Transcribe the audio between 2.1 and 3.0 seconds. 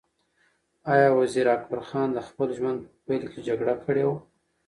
د خپل ژوند په